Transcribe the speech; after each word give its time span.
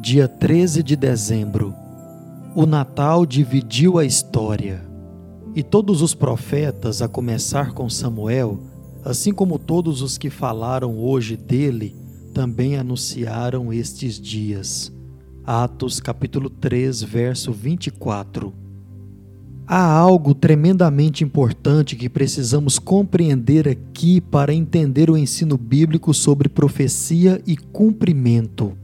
Dia 0.00 0.28
13 0.28 0.82
de 0.82 0.94
dezembro. 0.94 1.74
O 2.54 2.66
Natal 2.66 3.24
dividiu 3.24 3.98
a 3.98 4.04
história. 4.04 4.84
E 5.54 5.62
todos 5.62 6.02
os 6.02 6.14
profetas, 6.14 7.00
a 7.00 7.08
começar 7.08 7.72
com 7.72 7.88
Samuel, 7.88 8.60
assim 9.02 9.32
como 9.32 9.58
todos 9.58 10.02
os 10.02 10.18
que 10.18 10.28
falaram 10.28 10.98
hoje 10.98 11.34
dele, 11.34 11.96
também 12.34 12.76
anunciaram 12.76 13.72
estes 13.72 14.20
dias. 14.20 14.92
Atos 15.44 15.98
capítulo 15.98 16.50
3, 16.50 17.02
verso 17.02 17.50
24. 17.50 18.52
Há 19.66 19.82
algo 19.82 20.34
tremendamente 20.34 21.24
importante 21.24 21.96
que 21.96 22.10
precisamos 22.10 22.78
compreender 22.78 23.66
aqui 23.66 24.20
para 24.20 24.52
entender 24.52 25.10
o 25.10 25.16
ensino 25.16 25.56
bíblico 25.56 26.12
sobre 26.12 26.50
profecia 26.50 27.42
e 27.46 27.56
cumprimento. 27.56 28.76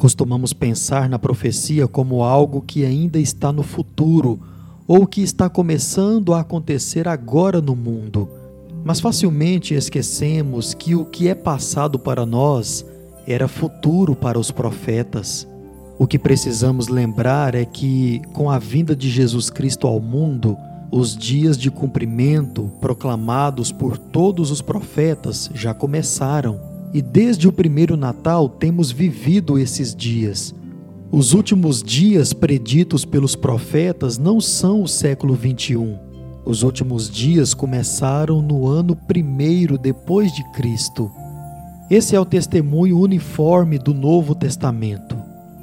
Costumamos 0.00 0.54
pensar 0.54 1.10
na 1.10 1.18
profecia 1.18 1.86
como 1.86 2.24
algo 2.24 2.62
que 2.62 2.86
ainda 2.86 3.18
está 3.18 3.52
no 3.52 3.62
futuro 3.62 4.40
ou 4.88 5.06
que 5.06 5.20
está 5.20 5.46
começando 5.46 6.32
a 6.32 6.40
acontecer 6.40 7.06
agora 7.06 7.60
no 7.60 7.76
mundo. 7.76 8.26
Mas 8.82 8.98
facilmente 8.98 9.74
esquecemos 9.74 10.72
que 10.72 10.94
o 10.94 11.04
que 11.04 11.28
é 11.28 11.34
passado 11.34 11.98
para 11.98 12.24
nós 12.24 12.82
era 13.26 13.46
futuro 13.46 14.16
para 14.16 14.38
os 14.38 14.50
profetas. 14.50 15.46
O 15.98 16.06
que 16.06 16.18
precisamos 16.18 16.88
lembrar 16.88 17.54
é 17.54 17.66
que, 17.66 18.22
com 18.32 18.50
a 18.50 18.58
vinda 18.58 18.96
de 18.96 19.10
Jesus 19.10 19.50
Cristo 19.50 19.86
ao 19.86 20.00
mundo, 20.00 20.56
os 20.90 21.14
dias 21.14 21.58
de 21.58 21.70
cumprimento 21.70 22.72
proclamados 22.80 23.70
por 23.70 23.98
todos 23.98 24.50
os 24.50 24.62
profetas 24.62 25.50
já 25.52 25.74
começaram. 25.74 26.69
E 26.92 27.00
desde 27.00 27.46
o 27.46 27.52
primeiro 27.52 27.96
Natal 27.96 28.48
temos 28.48 28.90
vivido 28.90 29.58
esses 29.58 29.94
dias. 29.94 30.54
Os 31.12 31.32
últimos 31.34 31.82
dias 31.82 32.32
preditos 32.32 33.04
pelos 33.04 33.36
profetas 33.36 34.18
não 34.18 34.40
são 34.40 34.82
o 34.82 34.88
século 34.88 35.34
21. 35.34 35.98
Os 36.44 36.62
últimos 36.62 37.08
dias 37.08 37.54
começaram 37.54 38.42
no 38.42 38.66
ano 38.66 38.96
primeiro 38.96 39.78
depois 39.78 40.32
de 40.32 40.42
Cristo. 40.52 41.10
Esse 41.88 42.16
é 42.16 42.20
o 42.20 42.24
testemunho 42.24 42.98
uniforme 42.98 43.78
do 43.78 43.94
Novo 43.94 44.34
Testamento. 44.34 45.16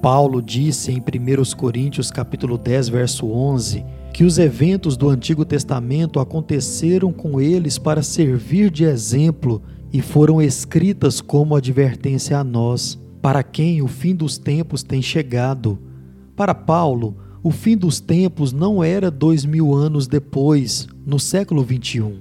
Paulo 0.00 0.42
disse 0.42 0.90
em 0.90 0.98
1 0.98 1.56
Coríntios 1.56 2.10
capítulo 2.10 2.58
10, 2.58 2.88
verso 2.88 3.26
11, 3.26 3.84
que 4.12 4.24
os 4.24 4.38
eventos 4.38 4.96
do 4.96 5.08
Antigo 5.08 5.44
Testamento 5.44 6.18
aconteceram 6.18 7.12
com 7.12 7.40
eles 7.40 7.78
para 7.78 8.02
servir 8.02 8.70
de 8.70 8.84
exemplo 8.84 9.62
e 9.92 10.00
foram 10.00 10.40
escritas 10.40 11.20
como 11.20 11.54
advertência 11.54 12.38
a 12.38 12.44
nós, 12.44 12.98
para 13.20 13.42
quem 13.42 13.82
o 13.82 13.86
fim 13.86 14.14
dos 14.14 14.38
tempos 14.38 14.82
tem 14.82 15.02
chegado. 15.02 15.78
Para 16.34 16.54
Paulo, 16.54 17.16
o 17.42 17.50
fim 17.50 17.76
dos 17.76 18.00
tempos 18.00 18.52
não 18.52 18.82
era 18.82 19.10
dois 19.10 19.44
mil 19.44 19.74
anos 19.74 20.06
depois, 20.06 20.88
no 21.04 21.20
século 21.20 21.62
21. 21.62 22.20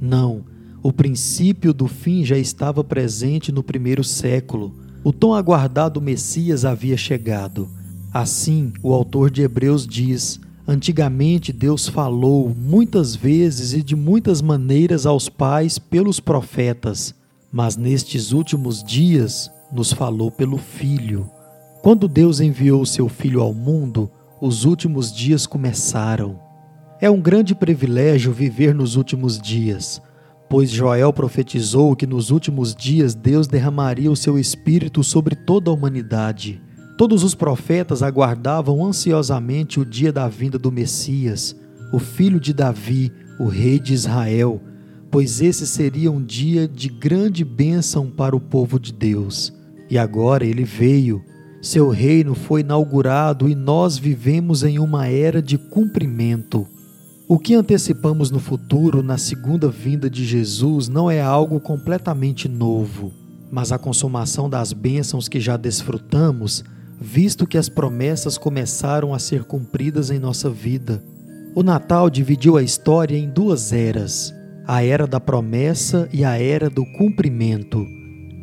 Não, 0.00 0.44
o 0.82 0.92
princípio 0.92 1.72
do 1.72 1.86
fim 1.86 2.24
já 2.24 2.36
estava 2.36 2.82
presente 2.82 3.52
no 3.52 3.62
primeiro 3.62 4.02
século. 4.02 4.74
O 5.04 5.12
tão 5.12 5.32
aguardado 5.32 6.00
Messias 6.00 6.64
havia 6.64 6.96
chegado. 6.96 7.68
Assim, 8.12 8.72
o 8.82 8.92
autor 8.92 9.30
de 9.30 9.42
Hebreus 9.42 9.86
diz: 9.86 10.40
Antigamente 10.66 11.52
Deus 11.52 11.88
falou 11.88 12.54
muitas 12.56 13.16
vezes 13.16 13.72
e 13.72 13.82
de 13.82 13.96
muitas 13.96 14.40
maneiras 14.40 15.06
aos 15.06 15.28
pais 15.28 15.76
pelos 15.76 16.20
profetas, 16.20 17.14
mas 17.50 17.76
nestes 17.76 18.30
últimos 18.30 18.82
dias 18.82 19.50
nos 19.72 19.92
falou 19.92 20.30
pelo 20.30 20.56
Filho. 20.58 21.28
Quando 21.82 22.06
Deus 22.06 22.38
enviou 22.38 22.86
seu 22.86 23.08
Filho 23.08 23.40
ao 23.40 23.52
mundo, 23.52 24.08
os 24.40 24.64
últimos 24.64 25.12
dias 25.12 25.46
começaram. 25.46 26.38
É 27.00 27.10
um 27.10 27.20
grande 27.20 27.56
privilégio 27.56 28.32
viver 28.32 28.72
nos 28.72 28.94
últimos 28.94 29.40
dias, 29.40 30.00
pois 30.48 30.70
Joel 30.70 31.12
profetizou 31.12 31.96
que 31.96 32.06
nos 32.06 32.30
últimos 32.30 32.72
dias 32.72 33.16
Deus 33.16 33.48
derramaria 33.48 34.10
o 34.10 34.16
seu 34.16 34.38
Espírito 34.38 35.02
sobre 35.02 35.34
toda 35.34 35.72
a 35.72 35.74
humanidade. 35.74 36.62
Todos 37.02 37.24
os 37.24 37.34
profetas 37.34 38.00
aguardavam 38.00 38.86
ansiosamente 38.86 39.80
o 39.80 39.84
dia 39.84 40.12
da 40.12 40.28
vinda 40.28 40.56
do 40.56 40.70
Messias, 40.70 41.52
o 41.92 41.98
filho 41.98 42.38
de 42.38 42.52
Davi, 42.52 43.10
o 43.40 43.48
rei 43.48 43.80
de 43.80 43.92
Israel, 43.92 44.62
pois 45.10 45.40
esse 45.40 45.66
seria 45.66 46.12
um 46.12 46.22
dia 46.22 46.68
de 46.68 46.88
grande 46.88 47.44
bênção 47.44 48.08
para 48.08 48.36
o 48.36 48.40
povo 48.40 48.78
de 48.78 48.92
Deus. 48.92 49.52
E 49.90 49.98
agora 49.98 50.46
ele 50.46 50.62
veio, 50.62 51.20
seu 51.60 51.90
reino 51.90 52.36
foi 52.36 52.60
inaugurado 52.60 53.48
e 53.48 53.54
nós 53.56 53.98
vivemos 53.98 54.62
em 54.62 54.78
uma 54.78 55.08
era 55.08 55.42
de 55.42 55.58
cumprimento. 55.58 56.68
O 57.26 57.36
que 57.36 57.52
antecipamos 57.56 58.30
no 58.30 58.38
futuro, 58.38 59.02
na 59.02 59.18
segunda 59.18 59.68
vinda 59.68 60.08
de 60.08 60.24
Jesus, 60.24 60.86
não 60.86 61.10
é 61.10 61.20
algo 61.20 61.58
completamente 61.58 62.48
novo, 62.48 63.12
mas 63.50 63.72
a 63.72 63.76
consumação 63.78 64.48
das 64.48 64.72
bênçãos 64.72 65.28
que 65.28 65.40
já 65.40 65.56
desfrutamos 65.56 66.62
visto 67.02 67.46
que 67.46 67.58
as 67.58 67.68
promessas 67.68 68.38
começaram 68.38 69.12
a 69.12 69.18
ser 69.18 69.44
cumpridas 69.44 70.10
em 70.10 70.18
nossa 70.18 70.48
vida. 70.48 71.02
O 71.54 71.62
Natal 71.62 72.08
dividiu 72.08 72.56
a 72.56 72.62
história 72.62 73.18
em 73.18 73.28
duas 73.28 73.72
eras: 73.72 74.32
a 74.66 74.82
era 74.84 75.06
da 75.06 75.20
promessa 75.20 76.08
e 76.12 76.24
a 76.24 76.40
era 76.40 76.70
do 76.70 76.84
cumprimento. 76.96 77.84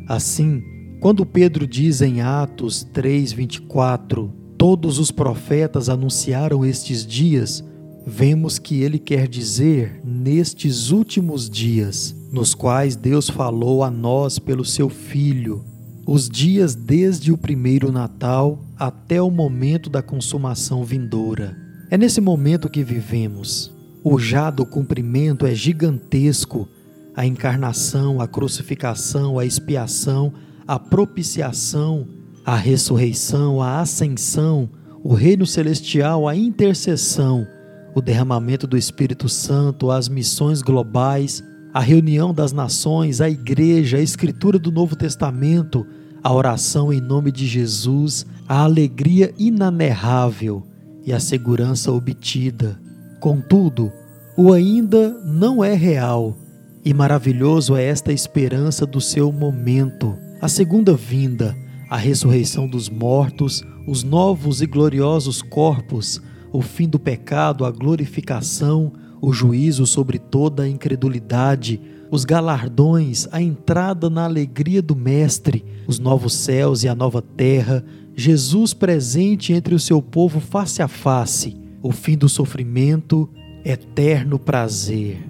Assim, 0.06 0.62
quando 1.00 1.24
Pedro 1.24 1.66
diz 1.66 2.02
em 2.02 2.20
Atos 2.20 2.86
3:24, 2.92 4.30
todos 4.58 4.98
os 4.98 5.10
profetas 5.10 5.88
anunciaram 5.88 6.64
estes 6.64 7.06
dias, 7.06 7.64
vemos 8.06 8.58
que 8.58 8.82
ele 8.82 8.98
quer 8.98 9.26
dizer 9.26 10.02
nestes 10.04 10.90
últimos 10.90 11.48
dias, 11.48 12.14
nos 12.30 12.54
quais 12.54 12.94
Deus 12.94 13.30
falou 13.30 13.82
a 13.82 13.90
nós 13.90 14.38
pelo 14.38 14.64
seu 14.64 14.90
filho, 14.90 15.64
os 16.12 16.28
dias 16.28 16.74
desde 16.74 17.30
o 17.30 17.38
primeiro 17.38 17.92
Natal 17.92 18.64
até 18.76 19.22
o 19.22 19.30
momento 19.30 19.88
da 19.88 20.02
consumação 20.02 20.82
vindoura. 20.82 21.56
É 21.88 21.96
nesse 21.96 22.20
momento 22.20 22.68
que 22.68 22.82
vivemos. 22.82 23.72
O 24.02 24.18
já 24.18 24.50
do 24.50 24.66
cumprimento 24.66 25.46
é 25.46 25.54
gigantesco. 25.54 26.68
A 27.14 27.24
encarnação, 27.24 28.20
a 28.20 28.26
crucificação, 28.26 29.38
a 29.38 29.46
expiação, 29.46 30.32
a 30.66 30.80
propiciação, 30.80 32.08
a 32.44 32.56
ressurreição, 32.56 33.62
a 33.62 33.80
ascensão, 33.80 34.68
o 35.04 35.14
reino 35.14 35.46
celestial, 35.46 36.26
a 36.26 36.34
intercessão, 36.34 37.46
o 37.94 38.00
derramamento 38.00 38.66
do 38.66 38.76
Espírito 38.76 39.28
Santo, 39.28 39.92
as 39.92 40.08
missões 40.08 40.60
globais, 40.60 41.40
a 41.72 41.78
reunião 41.78 42.34
das 42.34 42.50
nações, 42.50 43.20
a 43.20 43.30
igreja, 43.30 43.98
a 43.98 44.02
escritura 44.02 44.58
do 44.58 44.72
Novo 44.72 44.96
Testamento, 44.96 45.86
a 46.22 46.32
oração 46.32 46.92
em 46.92 47.00
nome 47.00 47.32
de 47.32 47.46
Jesus, 47.46 48.26
a 48.48 48.62
alegria 48.62 49.32
inanerrável 49.38 50.62
e 51.04 51.12
a 51.12 51.20
segurança 51.20 51.90
obtida. 51.92 52.78
Contudo, 53.20 53.90
o 54.36 54.52
ainda 54.52 55.10
não 55.24 55.62
é 55.62 55.74
real, 55.74 56.36
e 56.84 56.94
maravilhoso 56.94 57.76
é 57.76 57.84
esta 57.84 58.12
esperança 58.12 58.86
do 58.86 59.00
seu 59.00 59.30
momento, 59.30 60.16
a 60.40 60.48
segunda 60.48 60.94
vinda, 60.94 61.56
a 61.90 61.96
ressurreição 61.96 62.66
dos 62.68 62.88
mortos, 62.88 63.62
os 63.86 64.02
novos 64.02 64.62
e 64.62 64.66
gloriosos 64.66 65.42
corpos, 65.42 66.20
o 66.52 66.62
fim 66.62 66.88
do 66.88 66.98
pecado, 66.98 67.64
a 67.64 67.70
glorificação, 67.70 68.92
o 69.20 69.32
juízo 69.32 69.86
sobre 69.86 70.18
toda 70.18 70.62
a 70.62 70.68
incredulidade, 70.68 71.80
os 72.10 72.24
galardões, 72.24 73.28
a 73.30 73.40
entrada 73.40 74.10
na 74.10 74.24
alegria 74.24 74.82
do 74.82 74.96
Mestre, 74.96 75.64
os 75.86 75.98
novos 75.98 76.34
céus 76.34 76.82
e 76.82 76.88
a 76.88 76.94
nova 76.94 77.22
terra, 77.22 77.84
Jesus 78.16 78.74
presente 78.74 79.52
entre 79.52 79.74
o 79.74 79.78
seu 79.78 80.02
povo 80.02 80.40
face 80.40 80.82
a 80.82 80.88
face, 80.88 81.56
o 81.82 81.92
fim 81.92 82.18
do 82.18 82.28
sofrimento, 82.28 83.28
eterno 83.64 84.38
prazer. 84.38 85.24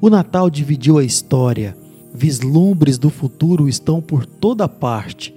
O 0.00 0.08
Natal 0.08 0.48
dividiu 0.48 0.98
a 0.98 1.04
história, 1.04 1.76
vislumbres 2.14 2.98
do 2.98 3.10
futuro 3.10 3.68
estão 3.68 4.00
por 4.00 4.24
toda 4.24 4.68
parte. 4.68 5.34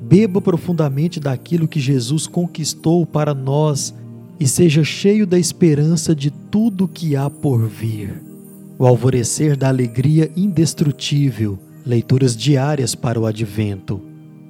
Beba 0.00 0.40
profundamente 0.40 1.18
daquilo 1.18 1.66
que 1.66 1.80
Jesus 1.80 2.26
conquistou 2.26 3.04
para 3.04 3.34
nós 3.34 3.92
e 4.38 4.46
seja 4.46 4.84
cheio 4.84 5.26
da 5.26 5.38
esperança 5.38 6.14
de 6.14 6.30
tudo 6.30 6.86
que 6.86 7.16
há 7.16 7.28
por 7.28 7.66
vir. 7.66 8.35
O 8.78 8.86
alvorecer 8.86 9.56
da 9.56 9.68
alegria 9.68 10.30
indestrutível. 10.36 11.58
Leituras 11.84 12.36
diárias 12.36 12.94
para 12.94 13.18
o 13.18 13.24
Advento. 13.24 14.02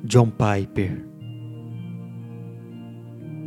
John 0.03 0.31
Piper. 0.31 1.05